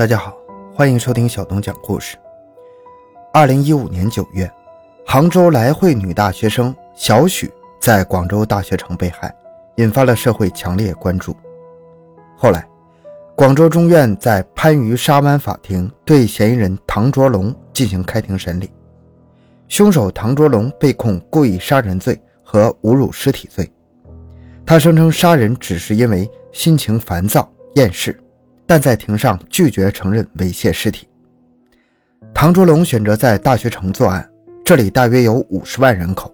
[0.00, 0.34] 大家好，
[0.74, 2.16] 欢迎收听小东讲故事。
[3.34, 4.50] 二零一五年九月，
[5.04, 9.30] 杭州来惠女大学生小许在广州大学城被害，
[9.76, 11.36] 引发了社会强烈关注。
[12.34, 12.66] 后来，
[13.36, 18.70] 广州中院在番禺沙湾法庭对嫌疑人唐卓龙进行开庭审理，
[19.68, 23.70] 凶手唐卓龙被控故意杀人罪和侮辱尸体罪。
[24.64, 28.18] 他声称杀人只是因为心情烦躁、厌世。
[28.70, 31.08] 但在庭上拒绝承认猥亵尸体。
[32.32, 34.24] 唐卓龙选择在大学城作案，
[34.64, 36.32] 这里大约有五十万人口。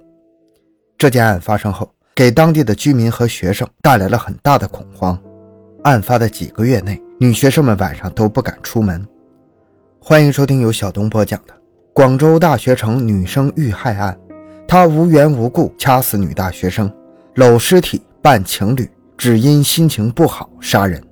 [0.98, 5.18] 这件案发生后，给当地的居民和学生带来了很大的恐慌。
[5.84, 9.02] 案发的几个月内，女学生们晚上都不敢出门。
[9.98, 11.54] 欢迎收听由小东播讲的
[11.94, 14.14] 《广州大学城女生遇害案》，
[14.68, 16.92] 他无缘无故掐死女大学生，
[17.36, 21.02] 搂尸体扮情侣，只因心情不好杀人。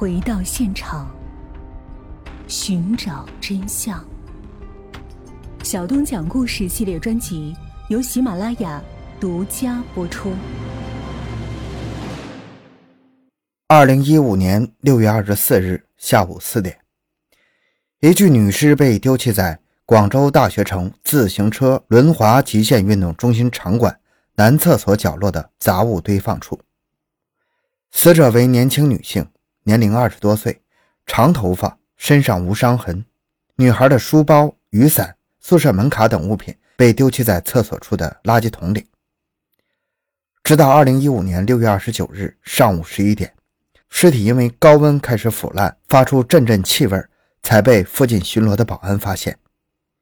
[0.00, 1.14] 回到现场，
[2.48, 4.02] 寻找真相。
[5.62, 7.54] 小东讲故事系列专辑
[7.90, 8.82] 由喜马拉雅
[9.20, 10.32] 独家播出。
[13.68, 16.78] 二零一五年六月二十四日下午四点，
[18.00, 24.00] 一具女尸被丢弃在广州大学城自行车轮滑极限运动中心场馆
[24.36, 26.58] 男厕所角落的杂物堆放处。
[27.90, 29.26] 死者为年轻女性。
[29.70, 30.60] 年龄二十多岁，
[31.06, 33.04] 长头发，身上无伤痕。
[33.54, 38.84] 女孩的书包、雨伞、宿舍门卡等物品被丢弃在厕所处的垃圾桶里。
[40.42, 43.32] 直到二零一五年六月二十九日上午十一点，
[43.90, 47.00] 尸体因为高温开始腐烂，发出阵阵气味，
[47.40, 49.38] 才被附近巡逻的保安发现。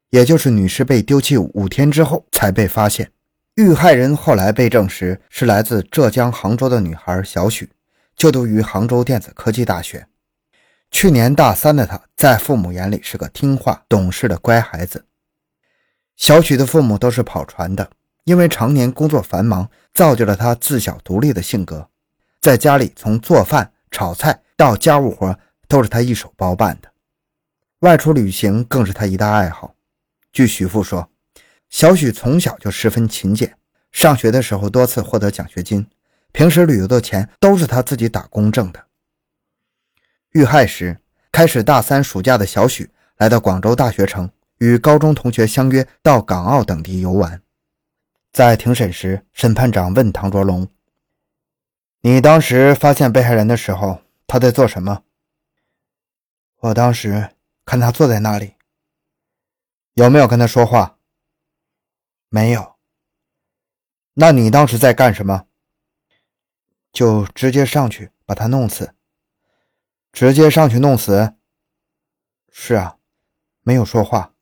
[0.09, 3.11] 也就是女尸被丢弃五天之后才被发现。
[3.53, 7.69] 遇害人后来被证实是来自浙江杭州的女孩小许。
[8.19, 10.05] 就读于杭州电子科技大学，
[10.91, 15.05] 去年大三的他，在父母眼里是个听话懂事的乖孩子。
[16.17, 17.89] 小许的父母都是跑船的，
[18.25, 21.89] 因为常年工作繁忙，造就了他自小独立的性格。
[22.41, 26.91] 在家里，从做饭、炒菜到家务活都是他一手包办的，
[27.79, 29.75] 外出旅行更是他一大爱好。
[30.33, 31.09] 据许父说，
[31.69, 33.55] 小许从小就十分勤俭，
[33.93, 35.87] 上学的时候多次获得奖学金。
[36.31, 38.87] 平时旅游的钱都是他自己打工挣的。
[40.31, 41.01] 遇害时，
[41.31, 44.29] 开始大三暑假的小许来到广州大学城，
[44.59, 47.41] 与高中同学相约到港澳等地游玩。
[48.31, 50.67] 在庭审时，审判长问唐卓龙
[52.01, 55.01] ：“你当时发现被害人的时候，他在做什么
[56.61, 57.31] ？”“我当时
[57.65, 58.53] 看他坐在那里。
[59.95, 60.99] ”“有没有跟他说话
[62.29, 62.75] ？”“没有。
[64.13, 65.47] ”“那你当时在干什么？”
[66.99, 68.93] 就直接上去把他弄死，
[70.11, 71.33] 直接上去弄死。
[72.51, 72.97] 是啊，
[73.61, 74.33] 没有说话。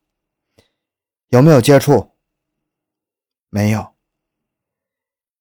[1.28, 2.16] 有没有接触？
[3.52, 3.94] 没有。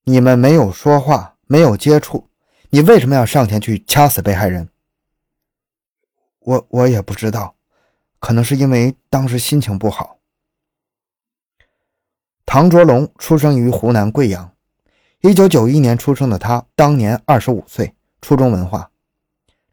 [0.03, 2.29] 你们没有说话，没有接触，
[2.69, 4.69] 你为什么要上前去掐死被害人？
[6.41, 7.57] 我我也不知道，
[8.19, 10.21] 可能是因为当时心情不好。
[12.45, 14.55] 唐卓龙出生于湖南贵阳。
[15.23, 18.91] 一九九一年出生的他，当年二十五岁，初中文化。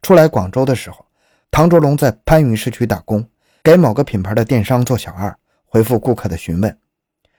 [0.00, 1.06] 出来广州的时候，
[1.50, 3.28] 唐卓龙在番禺市区打工，
[3.62, 6.78] 给某个品牌的电商做小二，回复顾客的询问。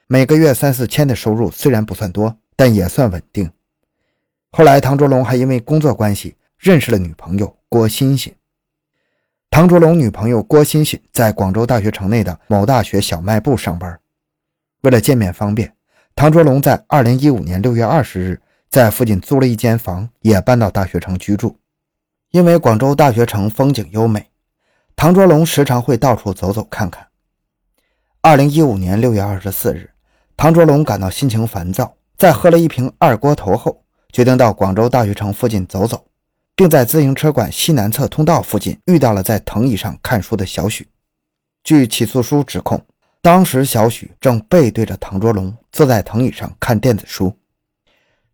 [0.07, 3.51] 每个月三四千的收入虽然不算多，但也算稳定。
[4.51, 8.33] 后来，唐卓龙还因为工作关系认识了女朋友郭欣欣。
[9.49, 13.99] 唐卓龙女朋友郭欣欣在广州大学城内的某大学小卖部上班，
[14.81, 15.73] 为了见面方便。
[16.18, 21.59] 唐卓龙在二零一五年六月二十日在附近租了一间房，也搬到大学城居住。
[22.31, 24.30] 因为广州大学城风景优美，
[24.96, 27.06] 唐卓龙时常会到处走走看看。
[28.22, 29.90] 二零一五年六月二十四日，
[30.38, 33.84] 唐卓龙感到心情烦躁，在喝了一瓶二锅头后，
[34.14, 36.06] 决定到广州大学城附近走走，
[36.56, 40.88] 并在自行车馆西南侧通道附近遇到了在藤椅上看书的小许。
[41.61, 42.82] 据起诉书指控。
[43.25, 47.35] 当时，小许正背对着唐卓龙，坐在藤椅上看电子书。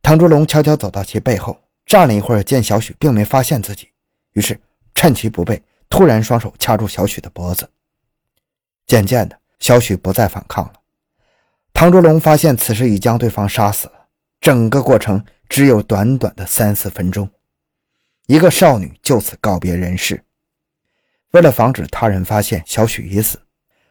[0.01, 3.87] 唐卓龙悄悄走到其背后，站了一会儿，见小许并没发现自己，
[4.33, 4.59] 于是
[4.93, 7.69] 趁其不备，突然双手掐住小许的脖子。
[8.85, 10.73] 渐渐的，小许不再反抗了。
[11.71, 14.07] 唐卓龙发现此时已将对方杀死了。
[14.41, 17.29] 整个过程只有短短的三四分钟，
[18.27, 20.21] 一个少女就此告别人世。
[21.31, 23.39] 为了防止他人发现小许已死。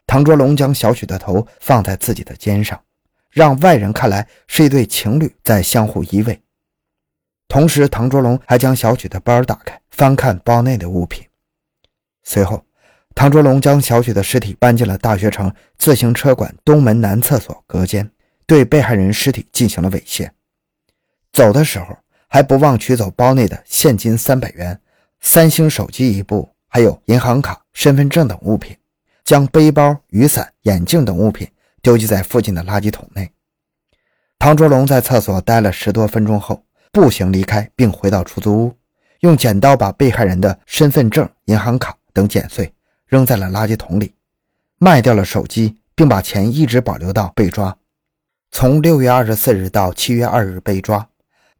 [0.07, 2.81] 唐卓龙将小许的头放在自己的肩上，
[3.29, 6.37] 让外人看来是一对情侣在相互依偎。
[7.47, 11.27] 同时，唐卓龙还将小许的包打开，翻看包内的物品，
[12.23, 12.63] 随后，
[13.13, 18.09] 唐卓龙将小许的尸体搬进了大学城自行车馆东门男厕所隔间，
[18.45, 20.29] 对被害人尸体进行了猥亵。
[21.33, 24.79] 走的时候，还不忘取走包内的现金三百元、
[25.19, 28.75] 三星手机一部，还有银行卡、身份证等物品，
[29.31, 31.47] 将背包、雨伞、眼镜等物品
[31.81, 33.31] 丢弃在附近的垃圾桶内。
[34.37, 38.73] 唐卓龙在厕所待了十多分钟后，步行离开，并回到出租屋。
[39.21, 42.73] 用剪刀把被害人的身份证、银行卡等剪碎，
[43.05, 44.13] 扔在了垃圾桶里，
[44.79, 47.77] 卖掉了手机，并把钱一直保留到被抓。
[48.51, 51.07] 从六月二十四日到七月二日被抓，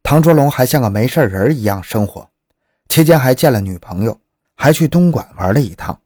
[0.02, 2.28] 唐卓龙还像个没事人一样生活，
[2.90, 4.20] 期间还见了女朋友，
[4.56, 5.98] 还去东莞玩了一趟。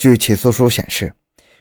[0.00, 1.12] 据起诉书显示，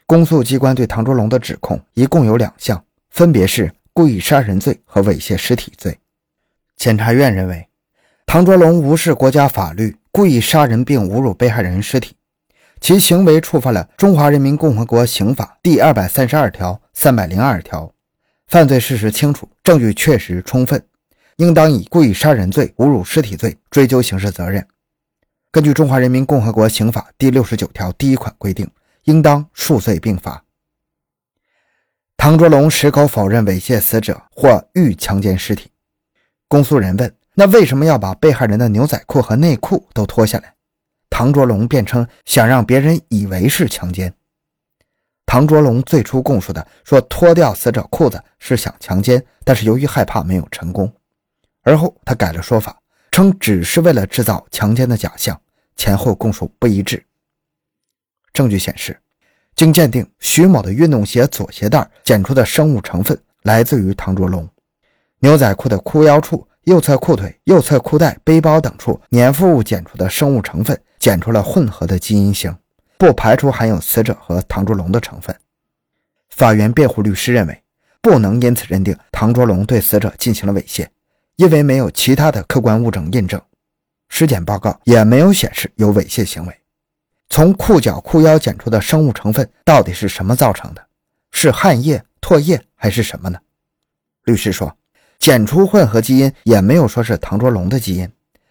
[0.06, 6.00] 公诉机关对唐卓龙的指控一共有两项，分别是故意杀人罪和猥亵尸体罪。
[6.78, 7.68] 检察院认为。
[8.26, 12.16] 唐卓龙无视国家法律，故意杀人并侮辱被害人尸体，
[12.80, 17.92] 其行为触犯了《中华人民共和国刑法》第二百三十二条、三百零二条，
[18.48, 20.82] 犯罪事实清楚，证据确实充分，
[21.36, 24.66] 应当以故意杀人罪、侮辱尸体罪追究刑事责任。
[25.52, 28.70] 根据《中华人民共和国刑法》第六十九条第一款规定，
[29.06, 30.44] 应当数罪并罚。
[32.16, 35.72] 唐卓龙矢口否认猥亵死者或欲强奸尸体。
[36.48, 37.16] 公诉人问。
[37.34, 40.54] 那为什么要把被害人的牛仔裤和内裤都脱下来？
[41.10, 44.14] 唐卓龙辩称想让别人以为是强奸。
[45.26, 50.94] 唐卓龙最初供述的说脱掉死者裤子是想强奸，但是由于害怕没有成功。
[51.64, 52.78] 而后他改了说法，
[53.20, 55.38] 称只是为了制造强奸的假象，
[55.76, 57.04] 前后供述不一致。
[58.32, 58.98] 证据显示，
[59.58, 64.48] 经鉴定，徐某的运动鞋左鞋带检出的生物成分来自于唐卓龙，
[65.20, 66.48] 牛仔裤的裤腰处。
[66.64, 72.56] 右侧裤腿、右侧裤带、背包等处粘附物检出的生物成分检出了混合的基因型，
[72.98, 75.36] 不排除含有死者和唐卓龙的成分。
[76.30, 77.64] 法院辩护律师认为，
[78.02, 80.88] 不能因此认定唐卓龙对死者进行了猥亵，
[81.40, 83.42] 因为没有其他的客观物证印证，
[84.10, 86.54] 尸检报告也没有显示有猥亵行为。
[87.30, 90.86] 从裤脚、裤腰检出的生物成分到底是什么造成的？
[91.32, 93.40] 是汗液、唾液还是什么呢？
[94.26, 94.76] 律师说。
[95.18, 98.10] 检出混合基因也没有说是唐卓龙的基因，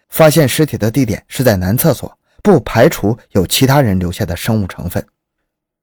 [0.09, 5.05] 发现尸体的地点是在男厕所，不排除有其他人留下的生物成分。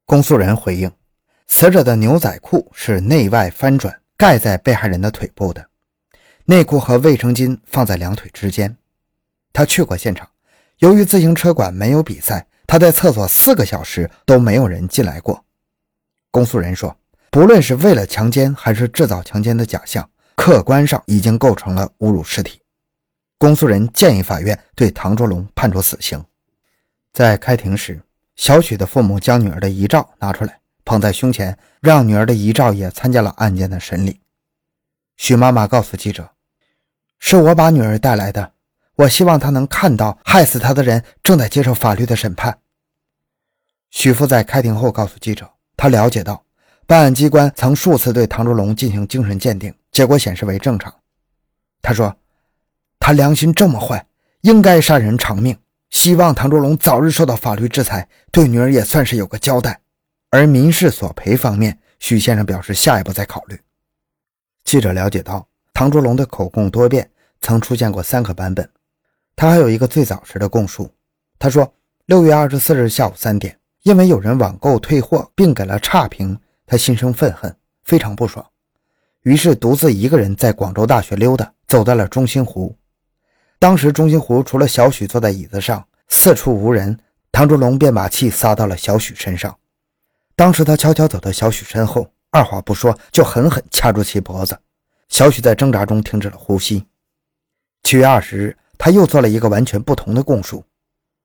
[0.07, 0.91] 公诉人回应，
[1.47, 5.69] 死者的牛仔裤是内外翻转盖在被害人的腿部的，
[6.47, 8.77] 内裤和卫生巾放在两腿之间。
[9.53, 10.29] 他去过现场，
[10.79, 15.45] 由于自行车馆没有比赛，他在厕所四个小时都没有人进来过。
[16.31, 16.97] 公诉人说，
[17.31, 20.09] 不论是为了强奸还是制造强奸的假象。
[20.37, 22.61] 客观上已经构成了侮辱尸体，
[23.39, 26.23] 公诉人建议法院对唐卓龙判处死刑。
[27.11, 28.03] 在开庭时，
[28.37, 34.21] 小许的父母将女儿的遗照拿出来捧在胸前，让女儿的遗照也参加了案件的审理。
[35.17, 36.29] 许妈妈告诉记者
[37.19, 38.53] ：“是我把女儿带来的，
[38.97, 42.59] 我希望她能看到害死她的人正在接受法律的审判。”
[43.91, 46.45] 许父在开庭后告诉记者，他了解到
[46.87, 49.75] 办案机关曾数次对唐卓龙进行精神鉴定。
[49.91, 50.95] 结果显示为正常。
[51.81, 52.15] 他说
[53.01, 54.07] ：“他良心这么坏，
[54.43, 55.57] 应该杀人偿命。
[55.89, 59.81] 希望唐卓龙早日受到法律制裁，对女儿也算是有个交代。”
[60.29, 63.59] 而民事索赔方面，许先生表示下一步再考虑。
[64.65, 67.11] 记者了解到，唐卓龙的口供多变，
[67.43, 68.67] 曾出现过三个版本。
[69.37, 70.91] 他还有一个最早时的供述。
[71.39, 71.71] 他说
[72.07, 77.55] ：“六月二十四日下午三点，因为有人网购退货并给了差评，他心生愤恨，
[77.85, 78.43] 非常不爽。”
[79.21, 82.75] 于是独自一个人在广州大学溜达，走到了中心湖。
[83.59, 86.99] 当时中心湖除了小许坐在椅子上，四处无人。
[87.31, 89.55] 唐卓龙便把气撒到了小许身上。
[90.35, 94.59] 当时他悄悄走到小许身后，二话不说就狠狠掐住其脖子。
[95.09, 96.85] 小许在挣扎中停止了呼吸。
[97.83, 100.65] 七月二十日，他又做了一个完全不同的供述。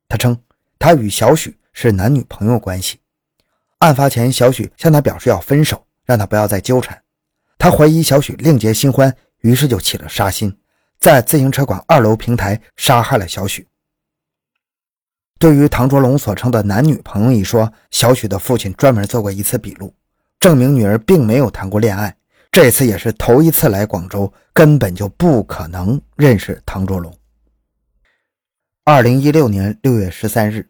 [0.07, 0.37] 他称
[0.77, 2.99] 他与小许是男女朋友关系。
[3.79, 7.01] 案发前，小许向他表示要分手，让他不要再纠缠。
[7.57, 10.55] 他怀疑小许另结新欢，于是就起了杀心，
[10.99, 13.67] 在自行车馆二楼平台杀害了小许。
[15.39, 19.95] 对于唐卓龙所称的男女朋友一说，小许的父亲专门做过一次笔录，
[20.39, 22.15] 证明女儿并没有谈过恋爱，
[22.51, 27.11] 这次也是头一次来广州，根本就不可能认识唐卓龙。
[28.83, 30.69] 二零一六年六月十三日，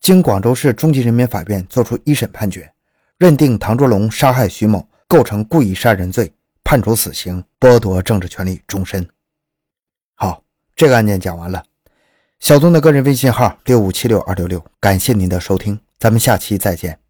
[0.00, 2.70] 经广州市中级人民法院作出一审判决，
[3.16, 4.86] 认定唐卓龙杀害徐某。
[5.06, 6.32] 构成故意杀人罪，
[6.64, 9.06] 判处死刑，剥夺政治权利终身。
[10.14, 10.42] 好，
[10.74, 11.62] 这个案件讲完了。
[12.40, 17.03] 小东的个人微信号六五七六二六六，感谢您的收听，咱们下期再见。